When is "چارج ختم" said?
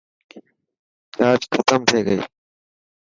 1.15-1.79